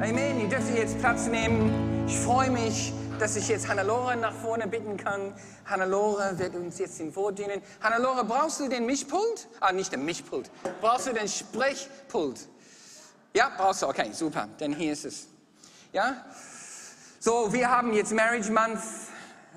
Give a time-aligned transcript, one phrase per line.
[0.00, 0.40] Amen.
[0.40, 2.06] Ihr dürft jetzt Platz nehmen.
[2.06, 5.34] Ich freue mich, dass ich jetzt Hannelore nach vorne bitten kann.
[5.64, 7.60] Hannelore wird uns jetzt in Wort dienen.
[7.82, 9.48] Hannelore, brauchst du den Mischpult?
[9.58, 10.52] Ah, nicht den Mischpult.
[10.80, 12.46] Brauchst du den Sprechpult?
[13.34, 13.88] Ja, brauchst du.
[13.88, 14.48] Okay, super.
[14.60, 15.26] Denn hier ist es.
[15.92, 16.24] Ja?
[17.18, 18.80] So, wir haben jetzt Marriage Month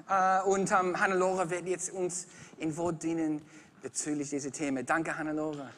[0.10, 2.26] äh, und ähm, Hannelore wird jetzt uns
[2.58, 3.44] in Wort dienen
[3.84, 4.88] bezüglich dieser Themen.
[4.88, 5.70] Danke, Hannelore.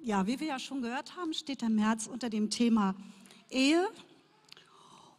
[0.00, 2.94] Ja, wie wir ja schon gehört haben, steht der März unter dem Thema
[3.50, 3.86] Ehe.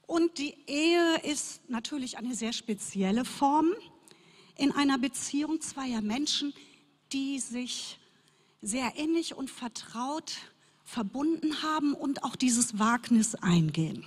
[0.05, 3.73] Und die Ehe ist natürlich eine sehr spezielle Form
[4.55, 6.54] in einer Beziehung zweier Menschen,
[7.12, 7.99] die sich
[8.62, 10.38] sehr ähnlich und vertraut
[10.84, 14.05] verbunden haben und auch dieses Wagnis eingehen.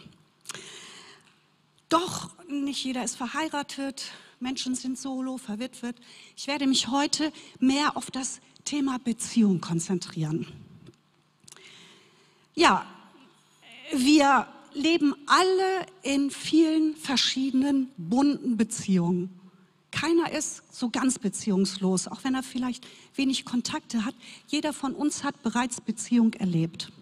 [1.91, 5.97] Doch nicht jeder ist verheiratet, Menschen sind solo, verwitwet.
[6.37, 10.47] Ich werde mich heute mehr auf das Thema Beziehung konzentrieren.
[12.55, 12.87] Ja,
[13.93, 19.31] wir leben alle in vielen verschiedenen bunten Beziehungen.
[19.91, 24.15] Keiner ist so ganz beziehungslos, auch wenn er vielleicht wenig Kontakte hat.
[24.47, 26.93] Jeder von uns hat bereits Beziehung erlebt.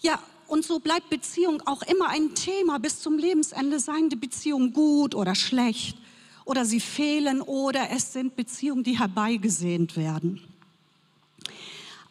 [0.00, 3.80] Ja, und so bleibt Beziehung auch immer ein Thema bis zum Lebensende.
[3.80, 5.96] Seien die Beziehungen gut oder schlecht
[6.44, 10.42] oder sie fehlen oder es sind Beziehungen, die herbeigesehnt werden.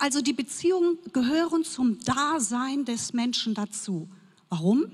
[0.02, 4.10] Also die Beziehungen gehören zum Dasein des Menschen dazu.
[4.50, 4.86] Warum?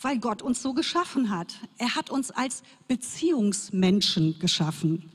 [0.00, 1.56] Weil Gott uns so geschaffen hat.
[1.76, 5.12] Er hat uns als Beziehungsmenschen geschaffen.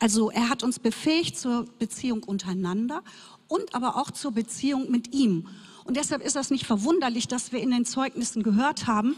[0.00, 3.04] Also er hat uns befähigt zur Beziehung untereinander
[3.46, 5.46] und aber auch zur Beziehung mit ihm.
[5.84, 9.14] Und deshalb ist das nicht verwunderlich, dass wir in den Zeugnissen gehört haben,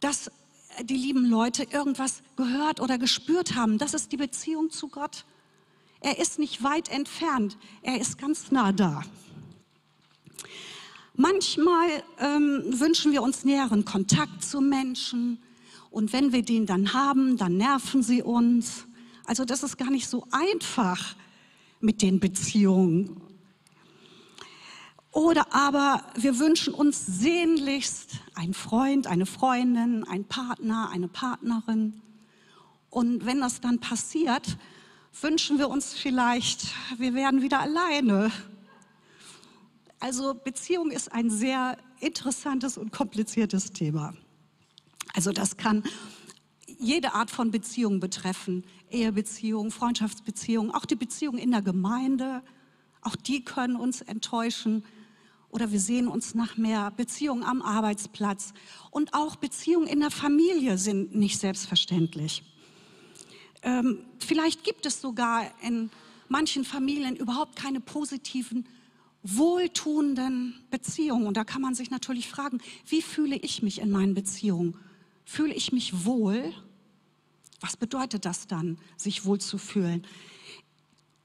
[0.00, 0.32] dass
[0.82, 3.78] die lieben Leute irgendwas gehört oder gespürt haben.
[3.78, 5.24] Das ist die Beziehung zu Gott.
[6.04, 9.02] Er ist nicht weit entfernt, er ist ganz nah da.
[11.14, 15.40] Manchmal ähm, wünschen wir uns näheren Kontakt zu Menschen
[15.90, 18.86] und wenn wir den dann haben, dann nerven sie uns.
[19.24, 21.14] Also das ist gar nicht so einfach
[21.80, 23.20] mit den Beziehungen.
[25.12, 32.00] Oder aber wir wünschen uns sehnlichst einen Freund, eine Freundin, einen Partner, eine Partnerin.
[32.90, 34.56] Und wenn das dann passiert,
[35.20, 36.68] wünschen wir uns vielleicht,
[36.98, 38.30] wir wären wieder alleine.
[40.00, 44.14] Also Beziehung ist ein sehr interessantes und kompliziertes Thema.
[45.14, 45.84] Also das kann
[46.66, 48.64] jede Art von Beziehung betreffen.
[48.90, 52.42] Ehebeziehung, Freundschaftsbeziehung, auch die Beziehung in der Gemeinde.
[53.02, 54.84] Auch die können uns enttäuschen.
[55.50, 58.54] Oder wir sehen uns nach mehr Beziehungen am Arbeitsplatz.
[58.90, 62.42] Und auch Beziehungen in der Familie sind nicht selbstverständlich.
[63.62, 65.90] Ähm, vielleicht gibt es sogar in
[66.28, 68.66] manchen Familien überhaupt keine positiven,
[69.22, 71.26] wohltuenden Beziehungen.
[71.26, 74.76] Und da kann man sich natürlich fragen, wie fühle ich mich in meinen Beziehungen?
[75.24, 76.52] Fühle ich mich wohl?
[77.60, 80.04] Was bedeutet das dann, sich wohl zu fühlen?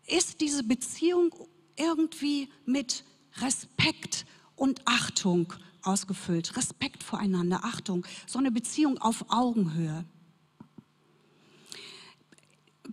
[0.06, 1.34] Ist diese Beziehung
[1.76, 3.04] irgendwie mit
[3.38, 4.26] Respekt
[4.56, 6.56] und Achtung ausgefüllt?
[6.56, 10.06] Respekt voreinander, Achtung, so eine Beziehung auf Augenhöhe.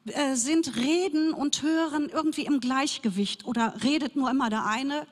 [0.06, 5.06] Äh, sind Reden und Hören irgendwie im Gleichgewicht oder redet nur immer der eine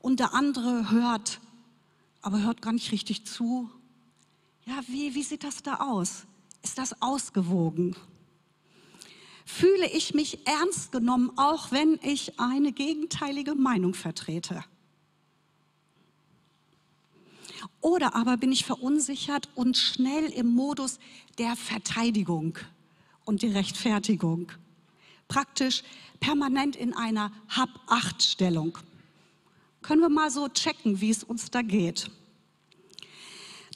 [0.00, 1.40] und der andere hört,
[2.22, 3.70] aber hört gar nicht richtig zu.
[4.64, 6.24] Ja, wie, wie sieht das da aus?
[6.62, 7.94] Ist das ausgewogen?
[9.44, 14.64] Fühle ich mich ernst genommen, auch wenn ich eine gegenteilige Meinung vertrete?
[17.80, 20.98] Oder aber bin ich verunsichert und schnell im Modus
[21.38, 22.58] der Verteidigung?
[23.26, 24.52] Und die Rechtfertigung.
[25.28, 25.82] Praktisch
[26.20, 28.78] permanent in einer Hab-Acht-Stellung.
[29.82, 32.10] Können wir mal so checken, wie es uns da geht.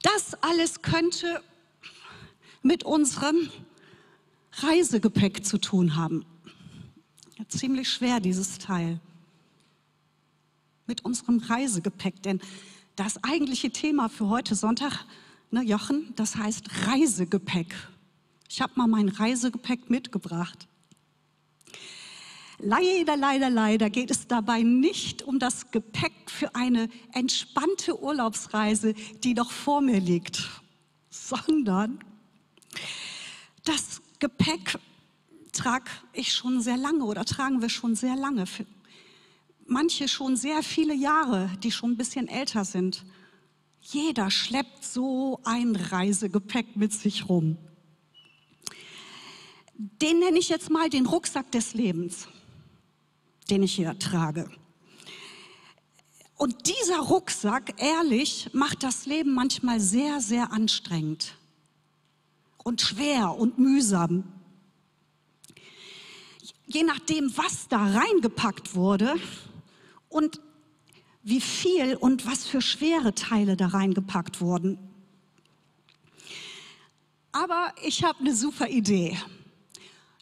[0.03, 1.43] Das alles könnte
[2.63, 3.51] mit unserem
[4.55, 6.25] Reisegepäck zu tun haben.
[7.39, 9.01] Ja, ziemlich schwer, dieses Teil.
[10.87, 12.41] Mit unserem Reisegepäck, denn
[12.97, 15.05] das eigentliche Thema für heute Sonntag,
[15.51, 17.75] ne Jochen, das heißt Reisegepäck.
[18.53, 20.67] Ich habe mal mein Reisegepäck mitgebracht.
[22.59, 29.35] Leider, leider, leider geht es dabei nicht um das Gepäck für eine entspannte Urlaubsreise, die
[29.35, 30.51] noch vor mir liegt,
[31.11, 32.01] sondern
[33.65, 34.81] das Gepäck
[35.53, 38.47] trage ich schon sehr lange oder tragen wir schon sehr lange.
[39.65, 43.07] Manche schon sehr viele Jahre, die schon ein bisschen älter sind.
[43.81, 47.57] Jeder schleppt so ein Reisegepäck mit sich rum
[49.83, 52.29] den nenne ich jetzt mal den Rucksack des Lebens,
[53.49, 54.51] den ich hier trage.
[56.37, 61.35] Und dieser Rucksack, ehrlich, macht das Leben manchmal sehr, sehr anstrengend
[62.63, 64.25] und schwer und mühsam.
[66.67, 69.15] Je nachdem, was da reingepackt wurde
[70.11, 70.41] und
[71.23, 74.79] wie viel und was für schwere Teile da reingepackt wurden.
[77.33, 79.17] Aber ich habe eine super Idee.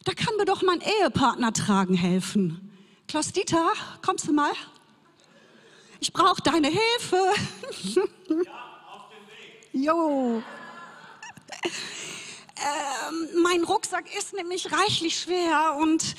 [0.09, 2.71] Da kann mir doch mein Ehepartner tragen helfen.
[3.07, 4.49] Klaus Dieter, kommst du mal?
[5.99, 7.17] Ich brauche deine Hilfe.
[8.27, 8.41] Ja,
[8.91, 9.85] auf den Weg.
[9.85, 10.41] Jo.
[12.57, 16.15] Ähm, mein Rucksack ist nämlich reichlich schwer und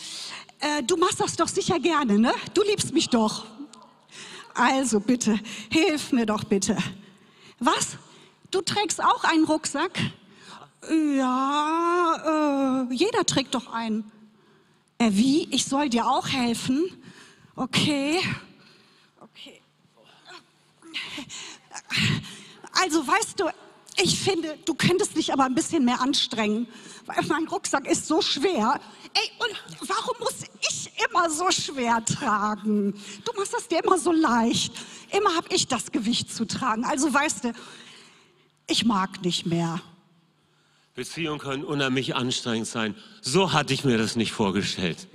[0.60, 2.32] äh, du machst das doch sicher gerne, ne?
[2.54, 3.44] Du liebst mich doch.
[4.54, 5.36] Also bitte,
[5.68, 6.76] hilf mir doch bitte.
[7.58, 7.96] Was?
[8.52, 9.98] Du trägst auch einen Rucksack?
[10.88, 14.10] Ja, äh, jeder trägt doch einen.
[14.98, 15.48] Äh, wie?
[15.50, 16.84] Ich soll dir auch helfen?
[17.54, 18.20] Okay.
[19.20, 19.60] Okay.
[22.72, 23.50] Also weißt du,
[24.02, 26.66] ich finde, du könntest dich aber ein bisschen mehr anstrengen,
[27.06, 28.80] weil mein Rucksack ist so schwer.
[29.12, 32.94] Ey, und warum muss ich immer so schwer tragen?
[33.24, 34.72] Du machst das dir immer so leicht.
[35.10, 36.84] Immer habe ich das Gewicht zu tragen.
[36.84, 37.52] Also weißt du,
[38.66, 39.80] ich mag nicht mehr.
[40.94, 42.94] Beziehungen können unheimlich anstrengend sein.
[43.22, 45.06] So hatte ich mir das nicht vorgestellt.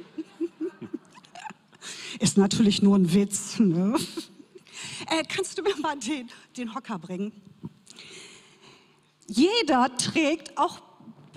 [2.19, 3.60] Ist natürlich nur ein Witz.
[3.60, 3.98] Ne?
[5.07, 7.31] Äh, kannst du mir mal den, den Hocker bringen?
[9.27, 10.81] Jeder trägt, auch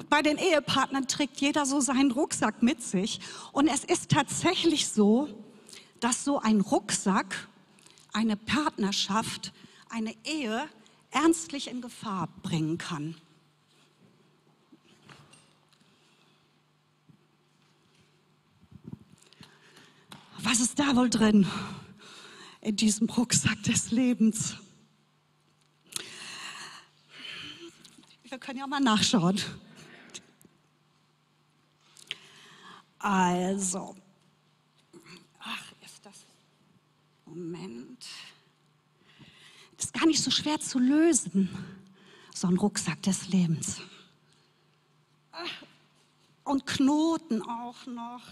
[0.08, 3.20] bei den Ehepartnern trägt jeder so seinen Rucksack mit sich.
[3.52, 5.28] Und es ist tatsächlich so,
[6.00, 7.48] dass so ein Rucksack
[8.12, 9.52] eine Partnerschaft,
[9.90, 10.68] eine Ehe
[11.10, 13.16] ernstlich in Gefahr bringen kann.
[20.50, 21.46] Was ist da wohl drin
[22.62, 24.56] in diesem Rucksack des Lebens?
[28.22, 29.38] Wir können ja mal nachschauen.
[32.98, 33.94] Also,
[35.38, 36.24] ach, ist das.
[37.26, 38.06] Moment.
[39.76, 41.50] Das ist gar nicht so schwer zu lösen,
[42.34, 43.82] so ein Rucksack des Lebens.
[46.42, 48.22] Und Knoten auch noch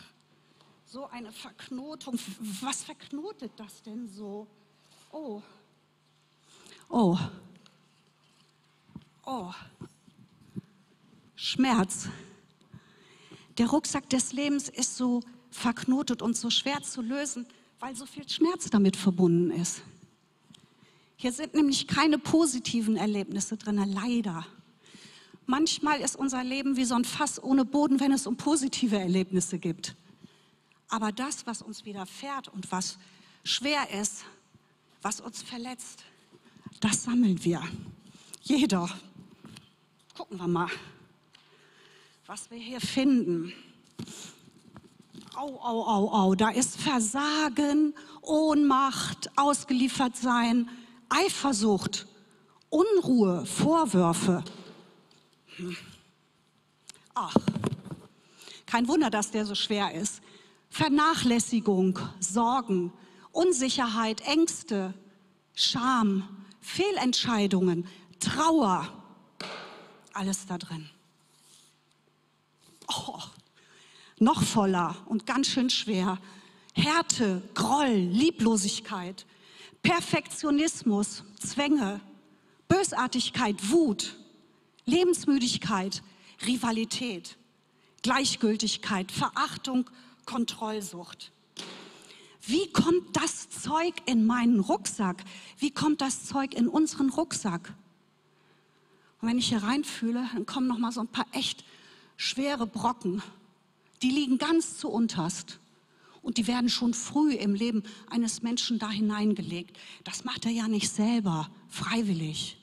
[0.86, 2.18] so eine Verknotung.
[2.60, 4.46] Was verknotet das denn so?
[5.10, 5.42] Oh.
[6.88, 7.18] Oh.
[9.24, 9.52] Oh.
[11.34, 12.08] Schmerz.
[13.58, 17.46] Der Rucksack des Lebens ist so verknotet und so schwer zu lösen,
[17.80, 19.82] weil so viel Schmerz damit verbunden ist.
[21.16, 24.46] Hier sind nämlich keine positiven Erlebnisse drin, leider.
[25.46, 29.58] Manchmal ist unser Leben wie so ein Fass ohne Boden, wenn es um positive Erlebnisse
[29.58, 29.96] geht.
[30.88, 32.98] Aber das, was uns widerfährt und was
[33.44, 34.24] schwer ist,
[35.02, 36.04] was uns verletzt,
[36.80, 37.62] das sammeln wir.
[38.42, 38.88] Jeder.
[40.16, 40.70] Gucken wir mal,
[42.26, 43.52] was wir hier finden.
[45.34, 50.70] Au, au, au, au, da ist Versagen, Ohnmacht, ausgeliefert sein,
[51.10, 52.06] Eifersucht,
[52.70, 54.42] Unruhe, Vorwürfe.
[55.56, 55.76] Hm.
[57.14, 57.34] Ach,
[58.64, 60.22] kein Wunder, dass der so schwer ist.
[60.76, 62.92] Vernachlässigung, Sorgen,
[63.32, 64.92] Unsicherheit, Ängste,
[65.54, 66.28] Scham,
[66.60, 67.86] Fehlentscheidungen,
[68.20, 68.86] Trauer,
[70.12, 70.90] alles da drin.
[72.88, 73.18] Oh,
[74.18, 76.18] noch voller und ganz schön schwer.
[76.74, 79.24] Härte, Groll, Lieblosigkeit,
[79.82, 82.02] Perfektionismus, Zwänge,
[82.68, 84.14] Bösartigkeit, Wut,
[84.84, 86.02] Lebensmüdigkeit,
[86.46, 87.38] Rivalität,
[88.02, 89.88] Gleichgültigkeit, Verachtung,
[90.26, 91.32] Kontrollsucht.
[92.42, 95.24] Wie kommt das Zeug in meinen Rucksack?
[95.58, 97.72] Wie kommt das Zeug in unseren Rucksack?
[99.20, 101.64] Und wenn ich hier reinfühle, dann kommen noch mal so ein paar echt
[102.16, 103.22] schwere Brocken.
[104.02, 105.58] Die liegen ganz zu unterst.
[106.22, 109.76] Und die werden schon früh im Leben eines Menschen da hineingelegt.
[110.04, 112.58] Das macht er ja nicht selber, freiwillig.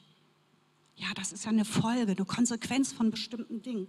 [0.95, 3.87] Ja, das ist ja eine Folge, eine Konsequenz von bestimmten Dingen.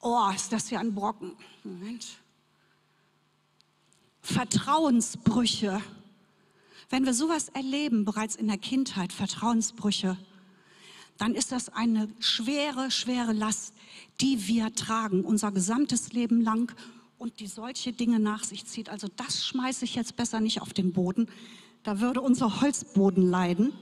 [0.00, 1.32] Oh, ist das hier ein Brocken.
[1.64, 2.06] Moment.
[4.28, 5.80] Vertrauensbrüche.
[6.90, 10.18] Wenn wir sowas erleben, bereits in der Kindheit, Vertrauensbrüche,
[11.16, 13.72] dann ist das eine schwere, schwere Last,
[14.20, 16.74] die wir tragen, unser gesamtes Leben lang
[17.16, 18.90] und die solche Dinge nach sich zieht.
[18.90, 21.28] Also das schmeiße ich jetzt besser nicht auf den Boden.
[21.82, 23.72] Da würde unser Holzboden leiden.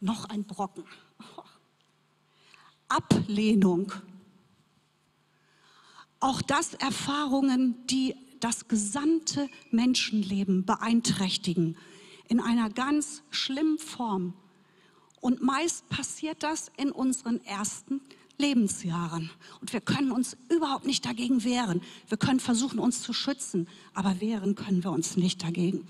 [0.00, 0.84] Noch ein Brocken.
[2.88, 3.92] Ablehnung
[6.20, 11.76] auch das Erfahrungen, die das gesamte Menschenleben beeinträchtigen
[12.28, 14.34] in einer ganz schlimmen Form.
[15.20, 18.00] Und meist passiert das in unseren ersten
[18.38, 19.30] Lebensjahren.
[19.60, 21.82] Und wir können uns überhaupt nicht dagegen wehren.
[22.08, 25.86] Wir können versuchen, uns zu schützen, aber wehren können wir uns nicht dagegen.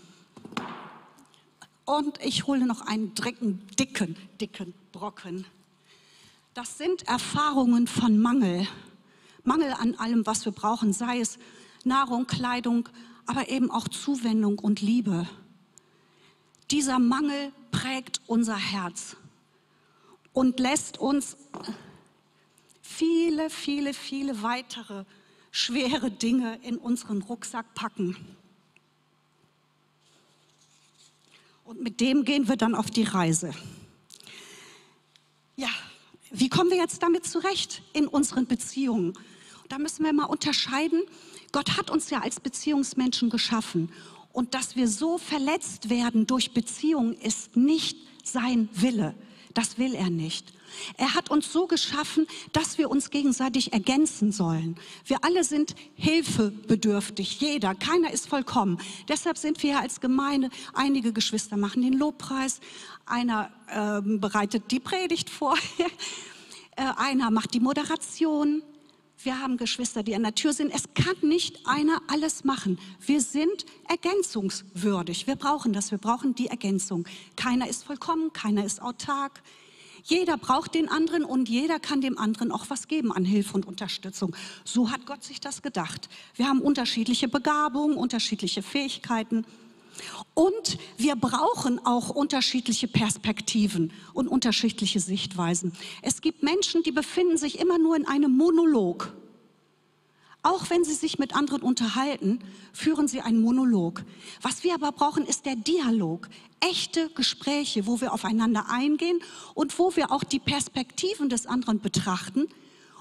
[1.84, 5.44] Und ich hole noch einen dicken, dicken, dicken Brocken.
[6.54, 8.66] Das sind Erfahrungen von Mangel.
[9.46, 11.38] Mangel an allem, was wir brauchen, sei es
[11.84, 12.88] Nahrung, Kleidung,
[13.26, 15.28] aber eben auch Zuwendung und Liebe.
[16.70, 19.16] Dieser Mangel prägt unser Herz
[20.32, 21.36] und lässt uns
[22.82, 25.04] viele, viele, viele weitere
[25.50, 28.16] schwere Dinge in unseren Rucksack packen.
[31.64, 33.52] Und mit dem gehen wir dann auf die Reise.
[35.56, 35.70] Ja,
[36.30, 39.14] wie kommen wir jetzt damit zurecht in unseren Beziehungen?
[39.68, 41.02] Da müssen wir mal unterscheiden.
[41.52, 43.90] Gott hat uns ja als Beziehungsmenschen geschaffen.
[44.32, 49.14] Und dass wir so verletzt werden durch Beziehungen ist nicht sein Wille.
[49.54, 50.52] Das will er nicht.
[50.98, 54.76] Er hat uns so geschaffen, dass wir uns gegenseitig ergänzen sollen.
[55.06, 58.78] Wir alle sind hilfebedürftig, jeder, keiner ist vollkommen.
[59.08, 62.60] Deshalb sind wir als Gemeinde, einige Geschwister machen den Lobpreis,
[63.06, 65.56] einer äh, bereitet die Predigt vor,
[66.76, 68.62] äh, einer macht die Moderation.
[69.22, 70.72] Wir haben Geschwister, die an der Tür sind.
[70.72, 72.78] Es kann nicht einer alles machen.
[73.00, 75.26] Wir sind ergänzungswürdig.
[75.26, 75.90] Wir brauchen das.
[75.90, 77.06] Wir brauchen die Ergänzung.
[77.34, 79.42] Keiner ist vollkommen, keiner ist autark.
[80.04, 83.66] Jeder braucht den anderen und jeder kann dem anderen auch was geben an Hilfe und
[83.66, 84.36] Unterstützung.
[84.64, 86.08] So hat Gott sich das gedacht.
[86.36, 89.44] Wir haben unterschiedliche Begabungen, unterschiedliche Fähigkeiten.
[90.34, 95.72] Und wir brauchen auch unterschiedliche Perspektiven und unterschiedliche Sichtweisen.
[96.02, 99.14] Es gibt Menschen, die befinden sich immer nur in einem Monolog.
[100.42, 102.38] Auch wenn sie sich mit anderen unterhalten,
[102.72, 104.04] führen sie einen Monolog.
[104.42, 106.28] Was wir aber brauchen, ist der Dialog.
[106.60, 109.18] Echte Gespräche, wo wir aufeinander eingehen
[109.54, 112.46] und wo wir auch die Perspektiven des anderen betrachten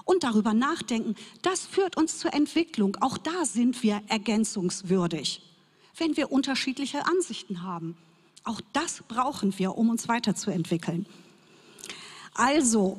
[0.04, 1.14] und darüber nachdenken.
[1.42, 2.96] Das führt uns zur Entwicklung.
[3.00, 5.42] Auch da sind wir ergänzungswürdig,
[5.96, 7.96] wenn wir unterschiedliche Ansichten haben.
[8.44, 11.06] Auch das brauchen wir, um uns weiterzuentwickeln.
[12.34, 12.98] Also,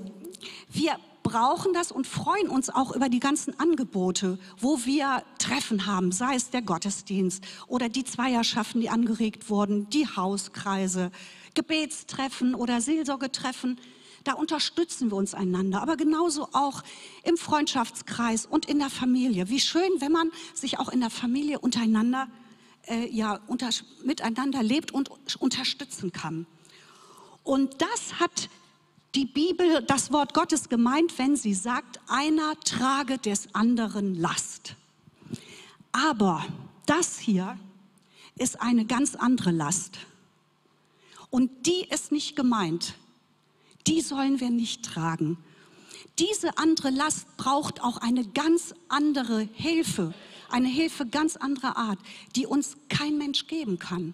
[0.69, 6.11] wir brauchen das und freuen uns auch über die ganzen Angebote, wo wir Treffen haben,
[6.11, 11.11] sei es der Gottesdienst oder die Zweierschaften, die angeregt wurden, die Hauskreise,
[11.53, 13.77] Gebetstreffen oder Seelsorgetreffen.
[14.23, 16.81] Da unterstützen wir uns einander, aber genauso auch
[17.23, 19.49] im Freundschaftskreis und in der Familie.
[19.49, 22.29] Wie schön, wenn man sich auch in der Familie untereinander,
[22.87, 23.69] äh, ja, unter,
[24.03, 26.45] miteinander lebt und unterstützen kann.
[27.43, 28.49] Und das hat
[29.15, 34.75] die Bibel, das Wort Gottes gemeint, wenn sie sagt, einer trage des anderen Last.
[35.91, 36.45] Aber
[36.85, 37.57] das hier
[38.35, 39.97] ist eine ganz andere Last.
[41.29, 42.95] Und die ist nicht gemeint.
[43.87, 45.37] Die sollen wir nicht tragen.
[46.19, 50.13] Diese andere Last braucht auch eine ganz andere Hilfe,
[50.49, 51.99] eine Hilfe ganz anderer Art,
[52.35, 54.13] die uns kein Mensch geben kann.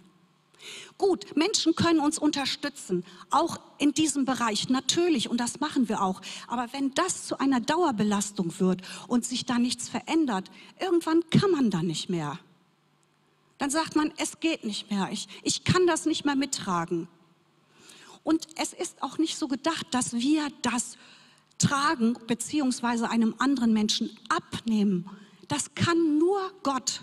[0.97, 6.21] Gut, Menschen können uns unterstützen, auch in diesem Bereich, natürlich, und das machen wir auch.
[6.47, 10.49] Aber wenn das zu einer Dauerbelastung wird und sich da nichts verändert,
[10.79, 12.39] irgendwann kann man da nicht mehr.
[13.57, 17.07] Dann sagt man, es geht nicht mehr, ich, ich kann das nicht mehr mittragen.
[18.23, 20.97] Und es ist auch nicht so gedacht, dass wir das
[21.57, 25.09] tragen beziehungsweise einem anderen Menschen abnehmen.
[25.47, 27.01] Das kann nur Gott.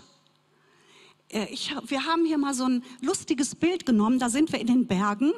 [1.29, 4.67] Äh, ich, wir haben hier mal so ein lustiges Bild genommen, da sind wir in
[4.67, 5.31] den Bergen.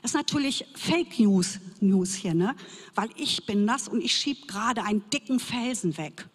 [0.00, 2.56] Das ist natürlich Fake News, News hier, ne?
[2.94, 6.28] weil ich bin das und ich schieb gerade einen dicken Felsen weg.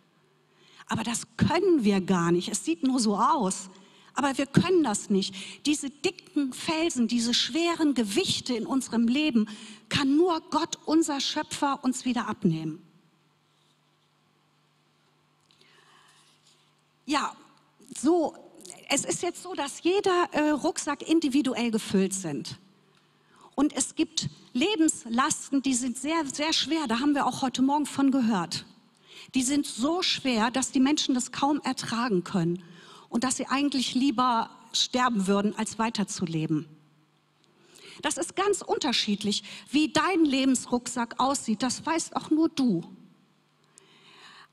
[0.88, 2.48] Aber das können wir gar nicht.
[2.48, 3.70] Es sieht nur so aus.
[4.14, 5.36] Aber wir können das nicht.
[5.66, 9.48] Diese dicken Felsen, diese schweren Gewichte in unserem Leben
[9.90, 12.82] kann nur Gott, unser Schöpfer, uns wieder abnehmen.
[17.08, 17.36] Ja,
[18.00, 18.36] so
[18.90, 22.58] es ist jetzt so, dass jeder äh, Rucksack individuell gefüllt sind.
[23.56, 26.88] Und es gibt Lebenslasten, die sind sehr, sehr schwer.
[26.88, 28.66] Da haben wir auch heute Morgen von gehört.
[29.36, 32.64] Die sind so schwer, dass die Menschen das kaum ertragen können
[33.10, 36.68] und dass sie eigentlich lieber sterben würden, als weiterzuleben.
[38.02, 41.64] Das ist ganz unterschiedlich, wie dein Lebensrucksack aussieht.
[41.64, 42.84] Das weißt auch nur du.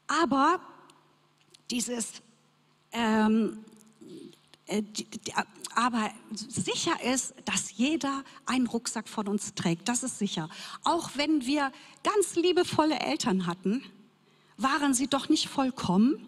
[0.06, 0.60] Aber
[1.70, 2.22] dieses
[2.94, 3.64] ähm,
[4.66, 4.82] äh,
[5.74, 9.88] aber sicher ist, dass jeder einen Rucksack von uns trägt.
[9.88, 10.48] Das ist sicher.
[10.84, 11.72] Auch wenn wir
[12.02, 13.82] ganz liebevolle Eltern hatten,
[14.56, 16.24] waren sie doch nicht vollkommen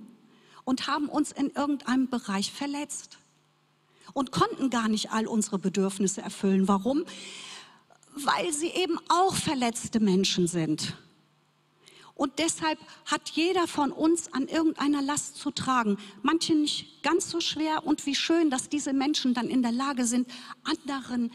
[0.64, 3.18] und haben uns in irgendeinem Bereich verletzt
[4.12, 6.66] und konnten gar nicht all unsere Bedürfnisse erfüllen.
[6.66, 7.04] Warum?
[8.16, 10.96] Weil sie eben auch verletzte Menschen sind.
[12.16, 15.98] Und deshalb hat jeder von uns an irgendeiner Last zu tragen.
[16.22, 17.86] Manche nicht ganz so schwer.
[17.86, 20.26] Und wie schön, dass diese Menschen dann in der Lage sind,
[20.64, 21.30] anderen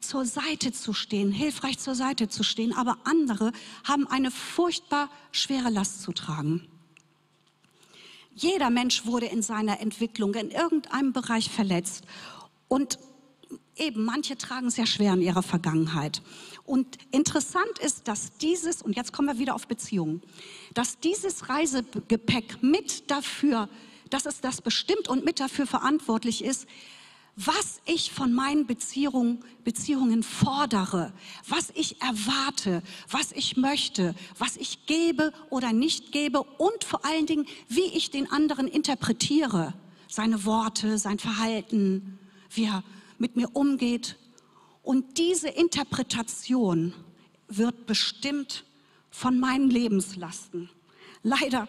[0.00, 2.74] zur Seite zu stehen, hilfreich zur Seite zu stehen.
[2.74, 3.50] Aber andere
[3.84, 6.68] haben eine furchtbar schwere Last zu tragen.
[8.34, 12.04] Jeder Mensch wurde in seiner Entwicklung in irgendeinem Bereich verletzt.
[12.68, 12.98] Und
[13.76, 16.22] eben, manche tragen sehr schwer in ihrer Vergangenheit.
[16.64, 20.22] Und interessant ist, dass dieses, und jetzt kommen wir wieder auf Beziehungen,
[20.74, 23.68] dass dieses Reisegepäck mit dafür,
[24.10, 26.66] dass es das bestimmt und mit dafür verantwortlich ist,
[27.36, 31.12] was ich von meinen Beziehungen, Beziehungen fordere,
[31.46, 37.26] was ich erwarte, was ich möchte, was ich gebe oder nicht gebe und vor allen
[37.26, 39.74] Dingen, wie ich den anderen interpretiere,
[40.08, 42.82] seine Worte, sein Verhalten, wie er
[43.18, 44.16] mit mir umgeht.
[44.82, 46.92] Und diese Interpretation
[47.48, 48.64] wird bestimmt
[49.10, 50.70] von meinen Lebenslasten.
[51.22, 51.68] Leider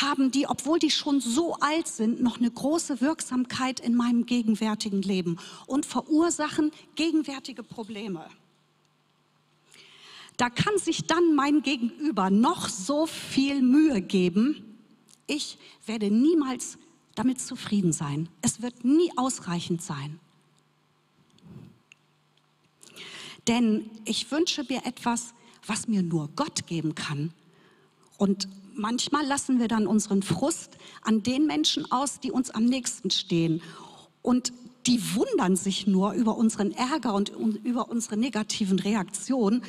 [0.00, 5.02] haben die, obwohl die schon so alt sind, noch eine große Wirksamkeit in meinem gegenwärtigen
[5.02, 8.26] Leben und verursachen gegenwärtige Probleme.
[10.36, 14.78] Da kann sich dann mein Gegenüber noch so viel Mühe geben.
[15.26, 16.78] Ich werde niemals
[17.14, 18.28] damit zufrieden sein.
[18.40, 20.18] Es wird nie ausreichend sein.
[23.48, 25.34] Denn ich wünsche mir etwas,
[25.66, 27.32] was mir nur Gott geben kann.
[28.18, 33.10] Und manchmal lassen wir dann unseren Frust an den Menschen aus, die uns am nächsten
[33.10, 33.62] stehen.
[34.22, 34.52] Und
[34.86, 37.30] die wundern sich nur über unseren Ärger und
[37.64, 39.62] über unsere negativen Reaktionen,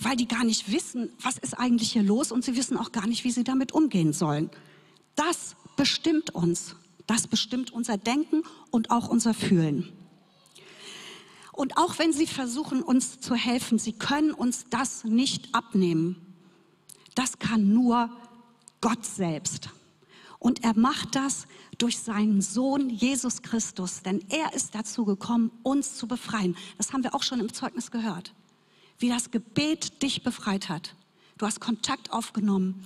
[0.00, 3.06] weil die gar nicht wissen, was ist eigentlich hier los und sie wissen auch gar
[3.06, 4.50] nicht, wie sie damit umgehen sollen.
[5.16, 6.76] Das bestimmt uns.
[7.06, 9.90] Das bestimmt unser Denken und auch unser Fühlen.
[11.52, 16.16] Und auch wenn sie versuchen, uns zu helfen, sie können uns das nicht abnehmen.
[17.14, 18.10] Das kann nur
[18.82, 19.70] Gott selbst.
[20.38, 21.46] Und er macht das
[21.78, 26.56] durch seinen Sohn Jesus Christus, denn er ist dazu gekommen, uns zu befreien.
[26.76, 28.34] Das haben wir auch schon im Zeugnis gehört,
[28.98, 30.94] wie das Gebet dich befreit hat.
[31.38, 32.84] Du hast Kontakt aufgenommen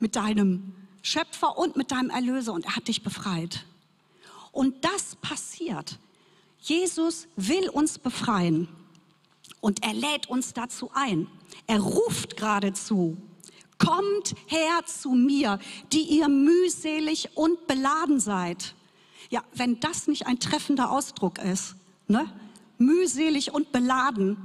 [0.00, 3.64] mit deinem Schöpfer und mit deinem Erlöser und er hat dich befreit.
[4.52, 5.98] Und das passiert.
[6.60, 8.68] Jesus will uns befreien
[9.60, 11.26] und er lädt uns dazu ein.
[11.66, 13.16] Er ruft geradezu
[13.84, 15.58] Kommt her zu mir,
[15.92, 18.76] die ihr mühselig und beladen seid.
[19.28, 21.74] Ja, wenn das nicht ein treffender Ausdruck ist,
[22.06, 22.32] ne?
[22.78, 24.36] mühselig und beladen,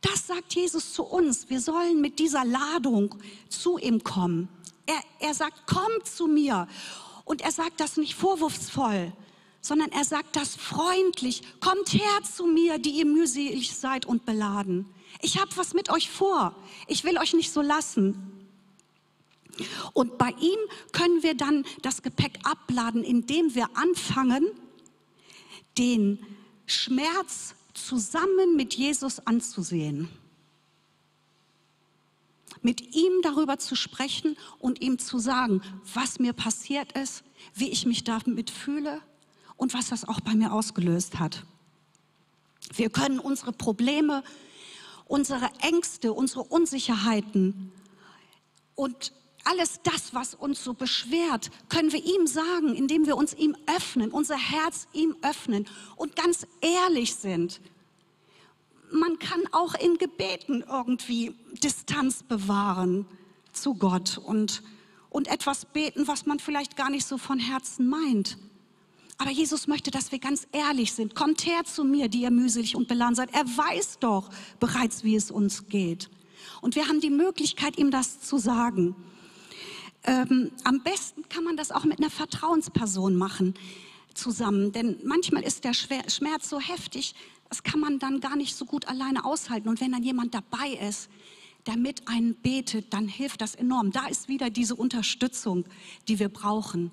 [0.00, 1.48] das sagt Jesus zu uns.
[1.48, 3.14] Wir sollen mit dieser Ladung
[3.48, 4.48] zu ihm kommen.
[4.86, 6.68] Er, er sagt, kommt zu mir.
[7.24, 9.12] Und er sagt das nicht vorwurfsvoll,
[9.60, 11.42] sondern er sagt das freundlich.
[11.60, 14.94] Kommt her zu mir, die ihr mühselig seid und beladen
[15.24, 16.54] ich habe was mit euch vor.
[16.86, 18.30] Ich will euch nicht so lassen.
[19.92, 20.58] Und bei ihm
[20.92, 24.46] können wir dann das Gepäck abladen, indem wir anfangen,
[25.78, 26.18] den
[26.66, 30.08] Schmerz zusammen mit Jesus anzusehen.
[32.64, 35.62] Mit ihm darüber zu sprechen und ihm zu sagen,
[35.94, 37.22] was mir passiert ist,
[37.54, 39.00] wie ich mich damit fühle
[39.56, 41.44] und was das auch bei mir ausgelöst hat.
[42.74, 44.24] Wir können unsere Probleme
[45.06, 47.72] unsere Ängste, unsere Unsicherheiten
[48.74, 49.12] und
[49.44, 54.10] alles das, was uns so beschwert, können wir ihm sagen, indem wir uns ihm öffnen,
[54.10, 57.60] unser Herz ihm öffnen und ganz ehrlich sind.
[58.92, 63.06] Man kann auch in Gebeten irgendwie Distanz bewahren
[63.52, 64.62] zu Gott und,
[65.10, 68.38] und etwas beten, was man vielleicht gar nicht so von Herzen meint.
[69.18, 71.14] Aber Jesus möchte, dass wir ganz ehrlich sind.
[71.14, 73.32] Kommt her zu mir, die ihr mühselig und beladen seid.
[73.32, 76.10] Er weiß doch bereits, wie es uns geht.
[76.60, 78.96] Und wir haben die Möglichkeit, ihm das zu sagen.
[80.04, 83.54] Ähm, am besten kann man das auch mit einer Vertrauensperson machen
[84.14, 84.72] zusammen.
[84.72, 87.14] Denn manchmal ist der Schmerz so heftig,
[87.54, 89.68] das kann man dann gar nicht so gut alleine aushalten.
[89.68, 91.08] Und wenn dann jemand dabei ist,
[91.68, 93.92] der mit einen betet, dann hilft das enorm.
[93.92, 95.64] Da ist wieder diese Unterstützung,
[96.08, 96.90] die wir brauchen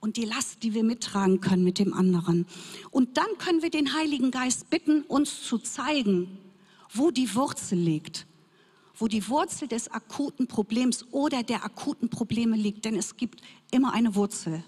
[0.00, 2.46] und die Last, die wir mittragen können mit dem anderen.
[2.90, 6.28] Und dann können wir den Heiligen Geist bitten, uns zu zeigen,
[6.92, 8.26] wo die Wurzel liegt,
[8.94, 13.94] wo die Wurzel des akuten Problems oder der akuten Probleme liegt, denn es gibt immer
[13.94, 14.62] eine Wurzel.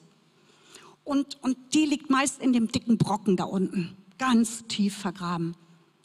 [1.05, 3.95] Und, und die liegt meist in dem dicken Brocken da unten,
[4.27, 5.55] ganz tief vergraben.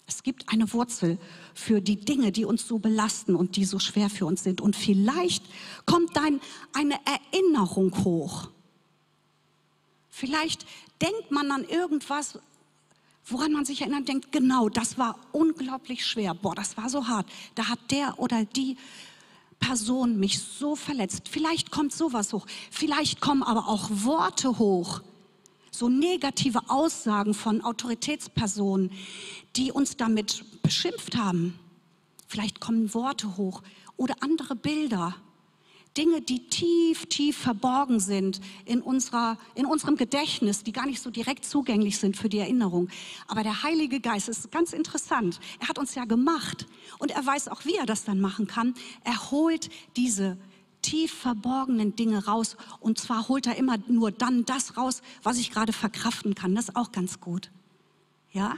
[0.07, 1.19] Es gibt eine Wurzel
[1.53, 4.59] für die Dinge, die uns so belasten und die so schwer für uns sind.
[4.59, 5.43] Und vielleicht
[5.85, 6.41] kommt dann
[6.73, 8.49] eine Erinnerung hoch.
[10.09, 10.65] Vielleicht
[11.01, 12.39] denkt man an irgendwas,
[13.25, 16.33] woran man sich erinnert, denkt, genau, das war unglaublich schwer.
[16.33, 17.27] Boah, das war so hart.
[17.55, 18.77] Da hat der oder die
[19.59, 21.29] Person mich so verletzt.
[21.29, 22.47] Vielleicht kommt sowas hoch.
[22.71, 25.01] Vielleicht kommen aber auch Worte hoch,
[25.71, 28.91] so negative Aussagen von Autoritätspersonen,
[29.55, 31.57] die uns damit beschimpft haben.
[32.27, 33.61] Vielleicht kommen Worte hoch
[33.97, 35.15] oder andere Bilder.
[35.97, 41.09] Dinge, die tief, tief verborgen sind in, unserer, in unserem Gedächtnis, die gar nicht so
[41.09, 42.89] direkt zugänglich sind für die Erinnerung.
[43.27, 45.39] Aber der Heilige Geist ist ganz interessant.
[45.59, 46.67] Er hat uns ja gemacht
[46.99, 48.75] und er weiß auch, wie er das dann machen kann.
[49.03, 50.37] Er holt diese
[50.81, 52.57] tief verborgenen Dinge raus.
[52.79, 56.55] Und zwar holt er immer nur dann das raus, was ich gerade verkraften kann.
[56.55, 57.51] Das ist auch ganz gut.
[58.31, 58.55] Ja?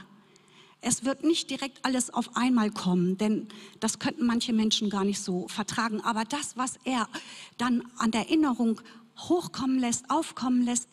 [0.80, 3.46] Es wird nicht direkt alles auf einmal kommen, denn
[3.78, 6.00] das könnten manche Menschen gar nicht so vertragen.
[6.00, 7.08] Aber das, was er
[7.56, 8.80] dann an Erinnerung
[9.16, 10.88] hochkommen lässt, aufkommen lässt,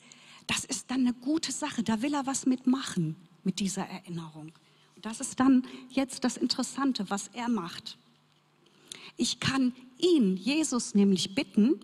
[0.45, 1.83] das ist dann eine gute Sache.
[1.83, 4.51] Da will er was mitmachen mit dieser Erinnerung.
[5.01, 7.97] Das ist dann jetzt das Interessante, was er macht.
[9.17, 11.79] Ich kann ihn, Jesus, nämlich bitten,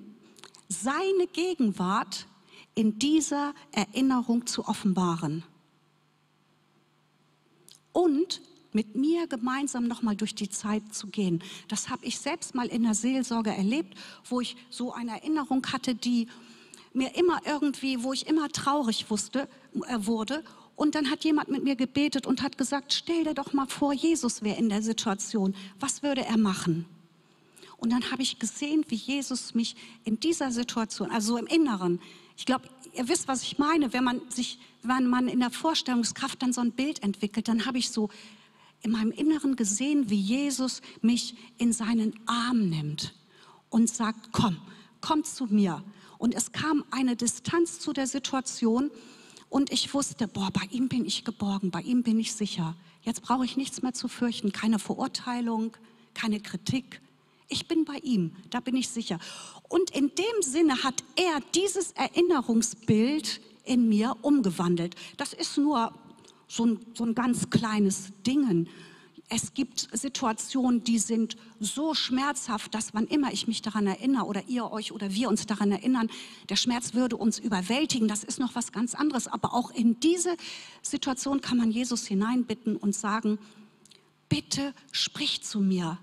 [0.67, 2.27] seine Gegenwart
[2.73, 5.43] in dieser Erinnerung zu offenbaren.
[7.93, 8.41] Und
[8.75, 11.41] mit mir gemeinsam nochmal durch die Zeit zu gehen.
[11.69, 15.95] Das habe ich selbst mal in der Seelsorge erlebt, wo ich so eine Erinnerung hatte,
[15.95, 16.27] die
[16.93, 20.43] mir immer irgendwie, wo ich immer traurig wusste, äh, wurde.
[20.75, 23.93] Und dann hat jemand mit mir gebetet und hat gesagt, stell dir doch mal vor,
[23.93, 25.55] Jesus wäre in der Situation.
[25.79, 26.85] Was würde er machen?
[27.77, 31.99] Und dann habe ich gesehen, wie Jesus mich in dieser Situation, also im Inneren,
[32.37, 36.41] ich glaube, ihr wisst, was ich meine, wenn man sich, wenn man in der Vorstellungskraft
[36.41, 38.09] dann so ein Bild entwickelt, dann habe ich so
[38.81, 43.13] in meinem Inneren gesehen, wie Jesus mich in seinen Arm nimmt
[43.69, 44.57] und sagt, komm,
[45.01, 45.83] komm zu mir.
[46.17, 48.91] Und es kam eine Distanz zu der Situation
[49.49, 52.75] und ich wusste, boah, bei ihm bin ich geborgen, bei ihm bin ich sicher.
[53.01, 55.75] Jetzt brauche ich nichts mehr zu fürchten, keine Verurteilung,
[56.13, 57.01] keine Kritik,
[57.47, 59.19] ich bin bei ihm, da bin ich sicher.
[59.69, 64.95] Und in dem Sinne hat er dieses Erinnerungsbild in mir umgewandelt.
[65.17, 65.91] Das ist nur
[66.47, 68.67] so ein, so ein ganz kleines Ding.
[69.27, 74.43] Es gibt Situationen, die sind so schmerzhaft, dass wann immer ich mich daran erinnere oder
[74.47, 76.09] ihr euch oder wir uns daran erinnern,
[76.49, 78.07] der Schmerz würde uns überwältigen.
[78.07, 79.27] Das ist noch was ganz anderes.
[79.27, 80.37] Aber auch in diese
[80.83, 83.39] Situation kann man Jesus hineinbitten und sagen,
[84.29, 85.97] bitte sprich zu mir.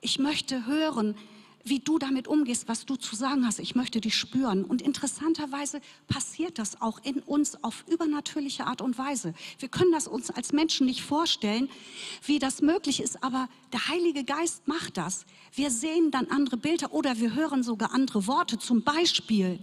[0.00, 1.16] Ich möchte hören,
[1.68, 3.58] wie du damit umgehst, was du zu sagen hast.
[3.58, 4.64] Ich möchte dich spüren.
[4.64, 9.34] Und interessanterweise passiert das auch in uns auf übernatürliche Art und Weise.
[9.58, 11.68] Wir können das uns als Menschen nicht vorstellen,
[12.24, 15.26] wie das möglich ist, aber der Heilige Geist macht das.
[15.52, 18.58] Wir sehen dann andere Bilder oder wir hören sogar andere Worte.
[18.58, 19.58] Zum Beispiel,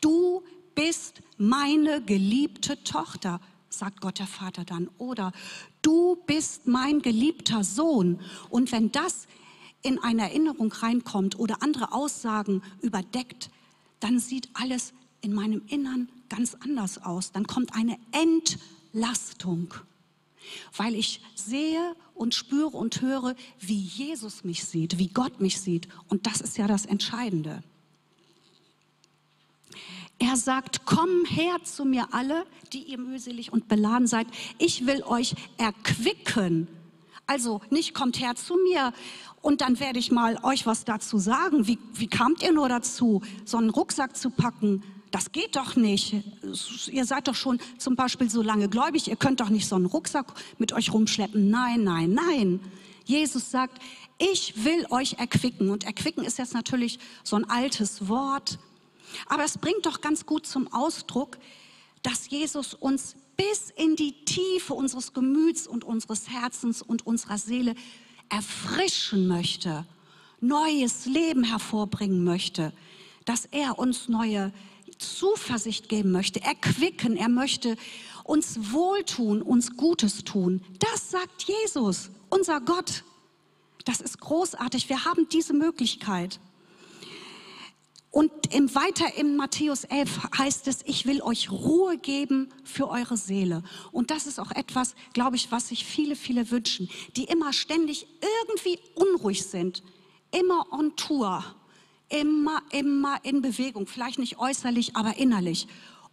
[0.00, 0.42] du
[0.76, 4.88] bist meine geliebte Tochter sagt Gott der Vater dann.
[4.98, 5.32] Oder
[5.82, 8.20] du bist mein geliebter Sohn.
[8.48, 9.26] Und wenn das
[9.84, 13.50] in eine Erinnerung reinkommt oder andere Aussagen überdeckt,
[14.00, 17.30] dann sieht alles in meinem Innern ganz anders aus.
[17.32, 19.74] Dann kommt eine Entlastung,
[20.76, 25.86] weil ich sehe und spüre und höre, wie Jesus mich sieht, wie Gott mich sieht.
[26.08, 27.62] Und das ist ja das Entscheidende.
[30.18, 34.26] Er sagt, komm her zu mir alle, die ihr mühselig und beladen seid.
[34.58, 36.68] Ich will euch erquicken.
[37.26, 38.92] Also nicht kommt her zu mir
[39.40, 41.66] und dann werde ich mal euch was dazu sagen.
[41.66, 44.82] Wie, wie kamt ihr nur dazu, so einen Rucksack zu packen?
[45.10, 46.16] Das geht doch nicht.
[46.90, 49.06] Ihr seid doch schon zum Beispiel so lange gläubig.
[49.08, 50.26] Ihr könnt doch nicht so einen Rucksack
[50.58, 51.50] mit euch rumschleppen.
[51.50, 52.60] Nein, nein, nein.
[53.04, 53.80] Jesus sagt,
[54.18, 55.70] ich will euch erquicken.
[55.70, 58.58] Und erquicken ist jetzt natürlich so ein altes Wort.
[59.26, 61.38] Aber es bringt doch ganz gut zum Ausdruck,
[62.02, 67.74] dass Jesus uns bis in die Tiefe unseres Gemüts und unseres Herzens und unserer Seele
[68.28, 69.86] erfrischen möchte,
[70.40, 72.72] neues Leben hervorbringen möchte,
[73.24, 74.52] dass er uns neue
[74.98, 77.76] Zuversicht geben möchte, erquicken, er möchte
[78.24, 80.62] uns wohltun, uns Gutes tun.
[80.78, 83.04] Das sagt Jesus, unser Gott.
[83.84, 84.88] Das ist großartig.
[84.88, 86.40] Wir haben diese Möglichkeit.
[88.14, 93.16] Und im, weiter im Matthäus 11 heißt es, ich will euch Ruhe geben für eure
[93.16, 93.64] Seele.
[93.90, 98.06] Und das ist auch etwas, glaube ich, was sich viele, viele wünschen, die immer ständig
[98.38, 99.82] irgendwie unruhig sind,
[100.30, 101.44] immer on Tour,
[102.08, 105.66] immer, immer in Bewegung, vielleicht nicht äußerlich, aber innerlich.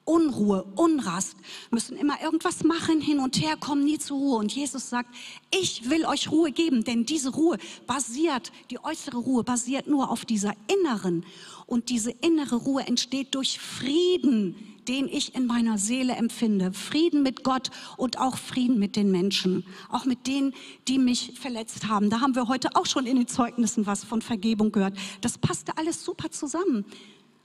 [0.04, 1.36] Unruhe, Unrast,
[1.70, 4.38] müssen immer irgendwas machen, hin und her, kommen nie zur Ruhe.
[4.40, 5.14] Und Jesus sagt,
[5.52, 10.26] ich will euch Ruhe geben, denn diese Ruhe basiert, die äußere Ruhe basiert nur auf
[10.26, 11.24] dieser inneren.
[11.72, 14.58] Und diese innere Ruhe entsteht durch Frieden,
[14.90, 16.74] den ich in meiner Seele empfinde.
[16.74, 20.54] Frieden mit Gott und auch Frieden mit den Menschen, auch mit denen,
[20.90, 22.10] die mich verletzt haben.
[22.10, 24.98] Da haben wir heute auch schon in den Zeugnissen was von Vergebung gehört.
[25.22, 26.84] Das passte alles super zusammen.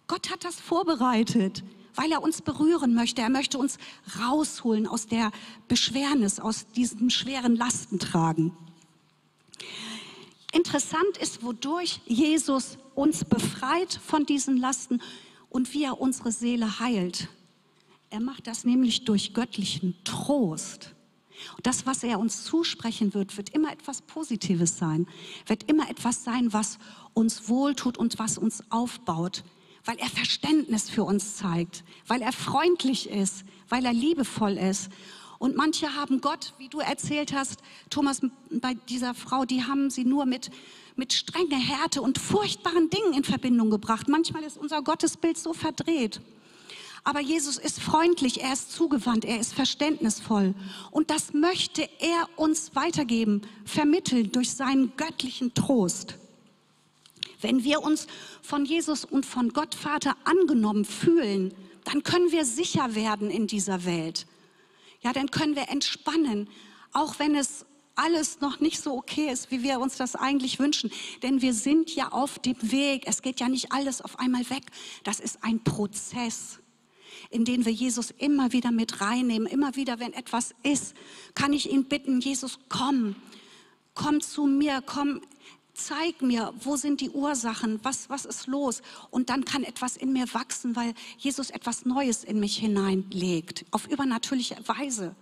[0.08, 1.62] Gott hat das vorbereitet
[1.98, 3.22] weil er uns berühren möchte.
[3.22, 3.78] Er möchte uns
[4.20, 5.30] rausholen aus der
[5.66, 8.52] Beschwernis, aus diesem schweren Lastentragen.
[10.56, 15.02] Interessant ist, wodurch Jesus uns befreit von diesen Lasten
[15.50, 17.28] und wie er unsere Seele heilt.
[18.08, 20.94] Er macht das nämlich durch göttlichen Trost.
[21.62, 25.06] Das, was er uns zusprechen wird, wird immer etwas Positives sein,
[25.46, 26.78] wird immer etwas sein, was
[27.12, 29.44] uns wohltut und was uns aufbaut
[29.86, 34.90] weil er Verständnis für uns zeigt, weil er freundlich ist, weil er liebevoll ist.
[35.38, 38.20] Und manche haben Gott, wie du erzählt hast, Thomas,
[38.51, 40.51] bei dieser Frau, die haben sie nur mit,
[40.96, 44.09] mit strenge Härte und furchtbaren Dingen in Verbindung gebracht.
[44.09, 46.20] Manchmal ist unser Gottesbild so verdreht.
[47.05, 50.55] Aber Jesus ist freundlich, er ist zugewandt, er ist verständnisvoll.
[50.90, 56.16] Und das möchte er uns weitergeben, vermitteln durch seinen göttlichen Trost.
[57.40, 58.09] Wenn wir uns
[58.42, 63.85] von Jesus und von Gott Vater angenommen fühlen, dann können wir sicher werden in dieser
[63.85, 64.27] Welt.
[65.06, 66.48] Ja, dann können wir entspannen,
[66.92, 67.64] auch wenn es
[67.94, 70.90] alles noch nicht so okay ist, wie wir uns das eigentlich wünschen.
[71.22, 73.04] Denn wir sind ja auf dem Weg.
[73.06, 74.64] Es geht ja nicht alles auf einmal weg.
[75.04, 76.58] Das ist ein Prozess,
[77.30, 79.46] in den wir Jesus immer wieder mit reinnehmen.
[79.46, 80.96] Immer wieder, wenn etwas ist,
[81.36, 83.14] kann ich ihn bitten, Jesus, komm,
[83.94, 85.20] komm zu mir, komm
[85.76, 88.82] zeig mir, wo sind die Ursachen, was, was ist los?
[89.10, 93.86] Und dann kann etwas in mir wachsen, weil Jesus etwas Neues in mich hineinlegt, auf
[93.86, 95.14] übernatürliche Weise.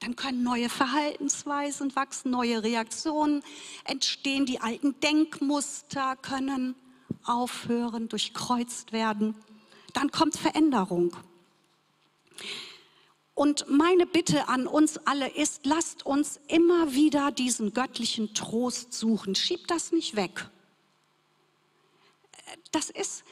[0.00, 3.42] Dann können neue Verhaltensweisen wachsen, neue Reaktionen
[3.84, 6.74] entstehen, die alten Denkmuster können
[7.24, 9.34] aufhören, durchkreuzt werden.
[9.92, 11.16] Dann kommt Veränderung.
[13.34, 19.34] Und meine Bitte an uns alle ist, lasst uns immer wieder diesen göttlichen Trost suchen.
[19.34, 20.48] Schiebt das nicht weg.
[22.70, 23.24] Das ist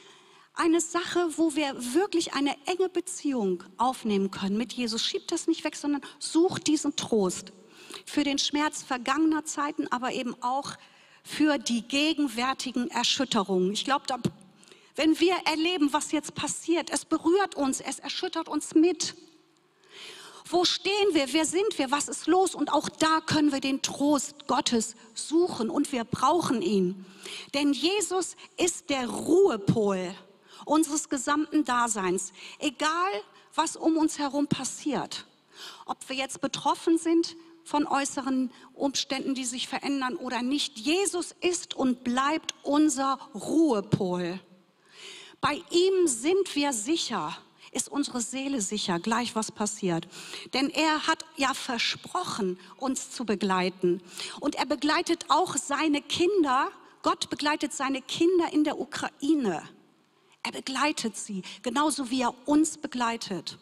[0.53, 5.05] eine Sache, wo wir wirklich eine enge Beziehung aufnehmen können mit Jesus.
[5.05, 7.53] Schiebt das nicht weg, sondern sucht diesen Trost
[8.05, 10.73] für den Schmerz vergangener Zeiten, aber eben auch
[11.23, 13.71] für die gegenwärtigen Erschütterungen.
[13.71, 14.05] Ich glaube,
[14.95, 19.15] wenn wir erleben, was jetzt passiert, es berührt uns, es erschüttert uns mit.
[20.53, 21.33] Wo stehen wir?
[21.33, 21.89] Wer sind wir?
[21.89, 22.53] Was ist los?
[22.53, 27.07] Und auch da können wir den Trost Gottes suchen und wir brauchen ihn.
[27.55, 30.13] Denn Jesus ist der Ruhepol
[30.65, 32.33] unseres gesamten Daseins.
[32.59, 33.11] Egal,
[33.55, 35.25] was um uns herum passiert.
[35.87, 40.77] Ob wir jetzt betroffen sind von äußeren Umständen, die sich verändern oder nicht.
[40.77, 44.39] Jesus ist und bleibt unser Ruhepol.
[45.41, 47.35] Bei ihm sind wir sicher
[47.73, 50.07] ist unsere Seele sicher, gleich was passiert.
[50.53, 54.01] Denn er hat ja versprochen, uns zu begleiten.
[54.39, 56.69] Und er begleitet auch seine Kinder.
[57.01, 59.63] Gott begleitet seine Kinder in der Ukraine.
[60.43, 63.57] Er begleitet sie, genauso wie er uns begleitet.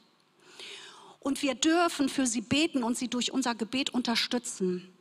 [1.20, 4.92] Und wir dürfen für sie beten und sie durch unser Gebet unterstützen.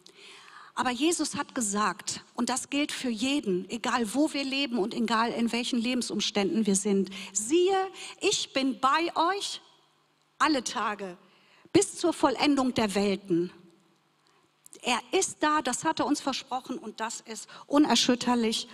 [0.81, 5.31] Aber Jesus hat gesagt, und das gilt für jeden, egal wo wir leben und egal
[5.31, 7.77] in welchen Lebensumständen wir sind, siehe,
[8.23, 9.61] ich bin bei euch
[10.39, 11.19] alle Tage
[11.71, 13.53] bis zur Vollendung der Welten.
[14.81, 18.67] Er ist da, das hat er uns versprochen und das ist unerschütterlich.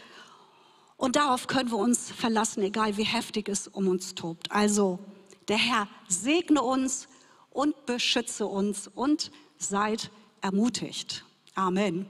[0.97, 4.53] Und darauf können wir uns verlassen, egal wie heftig es um uns tobt.
[4.53, 5.01] Also
[5.49, 7.09] der Herr segne uns
[7.51, 11.26] und beschütze uns und seid ermutigt.
[11.57, 12.07] Amen.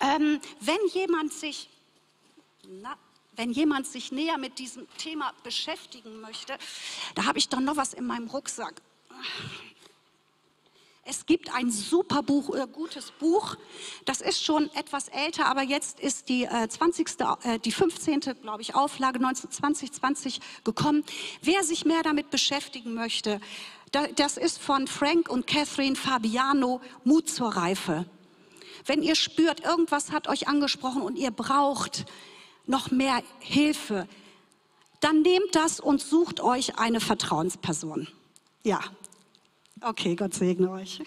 [0.00, 1.68] Ähm, wenn jemand sich,
[2.66, 2.96] na,
[3.36, 6.56] wenn jemand sich näher mit diesem Thema beschäftigen möchte,
[7.14, 8.80] da habe ich doch noch was in meinem Rucksack.
[11.04, 13.56] Es gibt ein super Buch oder gutes Buch.
[14.06, 17.20] Das ist schon etwas älter, aber jetzt ist die äh, 20.
[17.42, 18.20] Äh, die 15.
[18.40, 21.04] glaube ich Auflage 2020 gekommen.
[21.42, 23.40] Wer sich mehr damit beschäftigen möchte,
[24.16, 28.06] das ist von Frank und Catherine Fabiano, Mut zur Reife.
[28.86, 32.06] Wenn ihr spürt, irgendwas hat euch angesprochen und ihr braucht
[32.66, 34.08] noch mehr Hilfe,
[35.00, 38.08] dann nehmt das und sucht euch eine Vertrauensperson.
[38.62, 38.80] Ja.
[39.80, 41.02] Okay, Gott segne euch.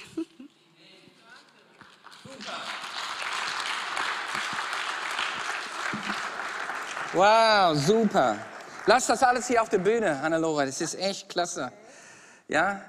[7.13, 8.37] Wow, super.
[8.85, 10.65] Lass das alles hier auf der Bühne, Hannelore.
[10.65, 11.71] Das ist echt klasse.
[12.47, 12.79] Ja,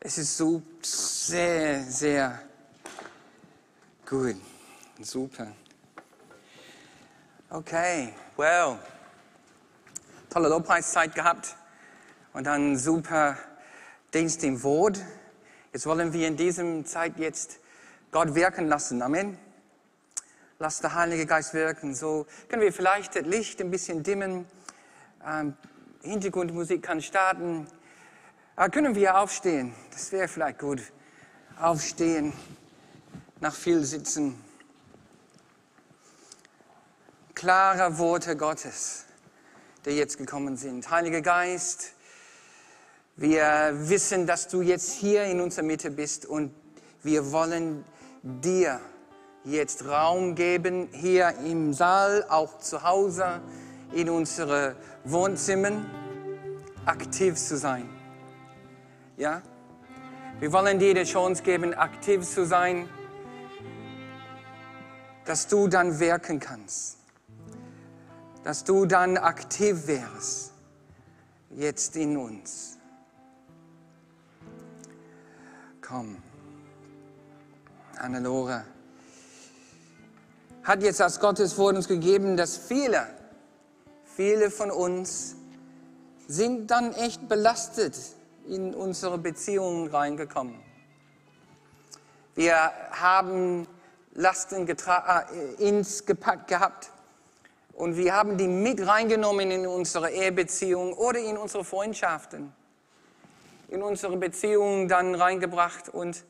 [0.00, 2.42] es ist so sehr, sehr
[4.04, 4.34] gut.
[5.00, 5.52] Super.
[7.48, 8.76] Okay, well.
[10.28, 11.54] Tolle Lobpreiszeit gehabt
[12.32, 13.38] und dann super
[14.12, 14.98] Dienst im Wort.
[15.72, 17.60] Jetzt wollen wir in diesem Zeit jetzt
[18.10, 19.00] Gott wirken lassen.
[19.00, 19.38] Amen.
[20.58, 21.94] Lass der Heilige Geist wirken.
[21.94, 24.44] So können wir vielleicht das Licht ein bisschen dimmen.
[25.24, 25.56] Ähm,
[26.02, 27.68] Hintergrundmusik kann starten.
[28.58, 29.72] Aber können wir aufstehen?
[29.92, 30.82] Das wäre vielleicht gut.
[31.60, 32.32] Aufstehen,
[33.38, 34.34] nach viel Sitzen.
[37.36, 39.04] Klare Worte Gottes,
[39.84, 40.90] die jetzt gekommen sind.
[40.90, 41.92] Heiliger Geist,
[43.14, 46.52] wir wissen, dass du jetzt hier in unserer Mitte bist und
[47.04, 47.84] wir wollen
[48.24, 48.80] dir
[49.44, 53.40] jetzt Raum geben, hier im Saal, auch zu Hause,
[53.92, 55.88] in unsere Wohnzimmern,
[56.86, 57.97] aktiv zu sein.
[59.18, 59.42] Ja?
[60.38, 62.88] Wir wollen dir die Chance geben, aktiv zu sein,
[65.24, 66.98] dass du dann wirken kannst.
[68.44, 70.52] Dass du dann aktiv wärst,
[71.50, 72.78] jetzt in uns.
[75.80, 76.16] Komm.
[77.98, 78.64] Hannelore
[80.62, 83.06] hat jetzt das Gotteswort uns gegeben, dass viele,
[84.04, 85.34] viele von uns
[86.28, 87.96] sind dann echt belastet
[88.48, 90.58] in unsere Beziehungen reingekommen.
[92.34, 93.66] Wir haben
[94.14, 94.74] Lasten äh,
[95.58, 96.90] ins gepackt gehabt
[97.74, 102.52] und wir haben die mit reingenommen in unsere Ehebeziehung oder in unsere Freundschaften,
[103.68, 106.24] in unsere Beziehungen dann reingebracht und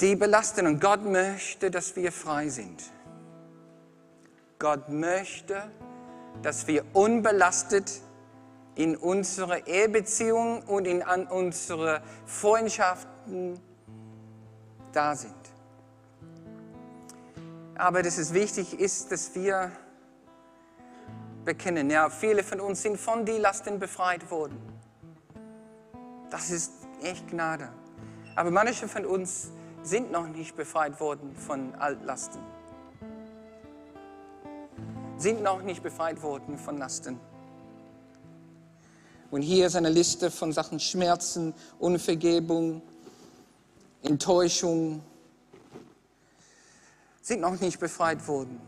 [0.00, 0.66] die belasten.
[0.66, 2.82] Und Gott möchte, dass wir frei sind.
[4.58, 5.70] Gott möchte,
[6.42, 7.90] dass wir unbelastet
[8.76, 13.60] in unsere Ehebeziehungen und in unsere Freundschaften
[14.92, 15.34] da sind.
[17.76, 19.72] Aber dass es wichtig ist, dass wir
[21.44, 24.58] bekennen, ja, viele von uns sind von den Lasten befreit worden.
[26.30, 27.68] Das ist echt Gnade.
[28.36, 29.50] Aber manche von uns
[29.82, 32.40] sind noch nicht befreit worden von Altlasten.
[35.16, 37.20] Sind noch nicht befreit worden von Lasten.
[39.34, 42.80] Und hier ist eine Liste von Sachen Schmerzen, Unvergebung,
[44.00, 45.02] Enttäuschung.
[47.20, 48.60] Sind noch nicht befreit worden.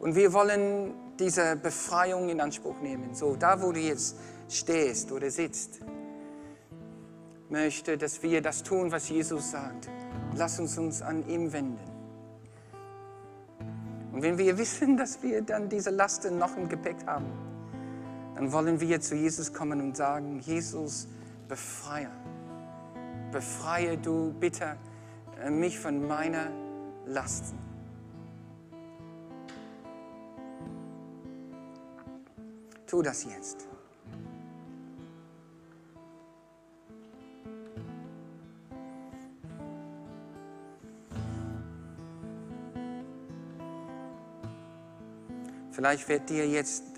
[0.00, 3.14] Und wir wollen diese Befreiung in Anspruch nehmen.
[3.14, 4.16] So, da wo du jetzt
[4.50, 5.80] stehst oder sitzt,
[7.48, 9.88] möchte, dass wir das tun, was Jesus sagt.
[10.36, 11.80] Lass uns uns an ihm wenden.
[14.12, 17.53] Und wenn wir wissen, dass wir dann diese Lasten noch im Gepäck haben,
[18.34, 21.06] dann wollen wir zu Jesus kommen und sagen, Jesus,
[21.48, 22.10] befreie.
[23.30, 24.76] Befreie du bitte
[25.40, 26.50] äh, mich von meiner
[27.06, 27.58] Lasten.
[32.86, 33.66] Tu das jetzt.
[45.70, 46.93] Vielleicht wird dir jetzt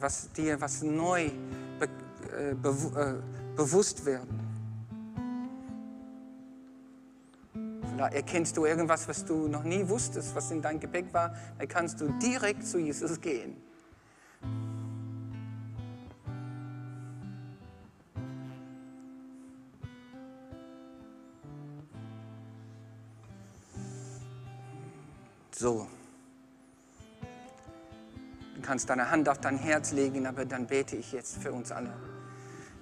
[0.00, 1.30] was, dir was neu
[1.78, 1.88] be,
[2.36, 4.40] äh, be, äh, bewusst werden.
[7.90, 11.68] Vielleicht erkennst du irgendwas, was du noch nie wusstest, was in deinem Gepäck war, dann
[11.68, 13.56] kannst du direkt zu Jesus gehen.
[25.52, 25.86] So.
[28.70, 31.92] Kannst deine Hand auf dein Herz legen, aber dann bete ich jetzt für uns alle.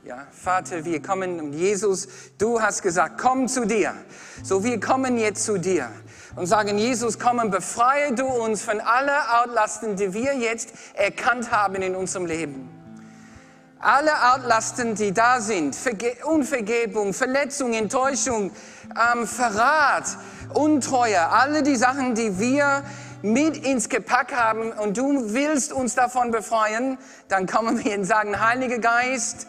[0.04, 3.94] Ja, Vater, wir kommen und Jesus, du hast gesagt, komm zu dir.
[4.42, 5.88] So, wir kommen jetzt zu dir
[6.36, 11.52] und sagen, Jesus, komm und befreie du uns von aller Outlasten, die wir jetzt erkannt
[11.52, 12.68] haben in unserem Leben.
[13.78, 18.50] Alle Outlasten, die da sind, Verge Unvergebung, Verletzung, Enttäuschung,
[18.90, 20.18] ähm, Verrat,
[20.52, 22.82] Untreue, alle die Sachen, die wir
[23.22, 26.98] mit ins Gepäck haben und du willst uns davon befreien,
[27.28, 29.46] dann kommen wir und sagen, Heiliger Geist,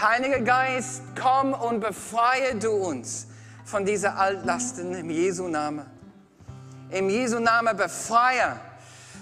[0.00, 3.26] Heiliger Geist, komm und befreie du uns
[3.64, 5.86] von dieser Altlasten im Jesu Namen.
[6.90, 8.58] Im Jesu Namen befreie.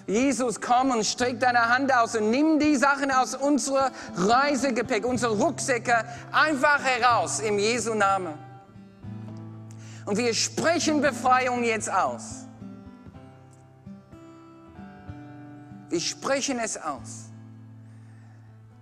[0.06, 5.36] Jesus, komm und streck deine Hand aus und nimm die Sachen aus unserem Reisegepäck, unsere
[5.36, 8.32] Rucksäcke einfach heraus im Jesu Namen.
[10.06, 12.47] Und wir sprechen Befreiung jetzt aus.
[15.88, 17.30] Wir sprechen es aus.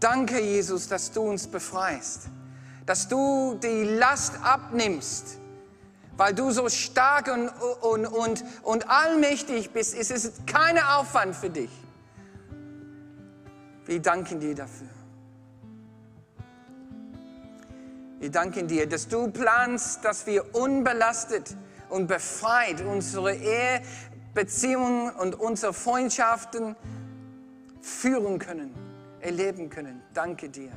[0.00, 2.28] Danke, Jesus, dass du uns befreist,
[2.84, 5.38] dass du die Last abnimmst,
[6.16, 7.48] weil du so stark und,
[7.82, 9.94] und, und, und allmächtig bist.
[9.94, 11.70] Es ist kein Aufwand für dich.
[13.86, 14.88] Wir danken dir dafür.
[18.18, 21.54] Wir danken dir, dass du planst, dass wir unbelastet
[21.88, 23.32] und befreit unsere
[24.36, 26.76] Ehebeziehungen und unsere Freundschaften
[27.80, 28.74] führen können,
[29.20, 30.02] erleben können.
[30.12, 30.70] Danke dir.